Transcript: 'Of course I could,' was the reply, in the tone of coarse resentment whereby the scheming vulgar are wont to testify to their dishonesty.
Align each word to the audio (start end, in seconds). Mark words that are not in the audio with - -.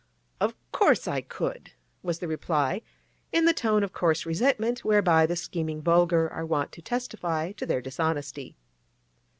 'Of 0.39 0.55
course 0.71 1.07
I 1.07 1.21
could,' 1.21 1.73
was 2.01 2.17
the 2.17 2.27
reply, 2.27 2.81
in 3.31 3.45
the 3.45 3.53
tone 3.53 3.83
of 3.83 3.93
coarse 3.93 4.25
resentment 4.25 4.83
whereby 4.83 5.27
the 5.27 5.35
scheming 5.35 5.79
vulgar 5.79 6.27
are 6.33 6.43
wont 6.43 6.71
to 6.71 6.81
testify 6.81 7.51
to 7.51 7.67
their 7.67 7.81
dishonesty. 7.81 8.57